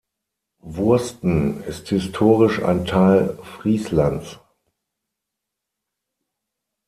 Wursten 0.65 1.61
ist 1.65 1.89
historisch 1.89 2.59
ein 2.63 2.85
Teil 2.85 3.37
Frieslands. 3.43 4.39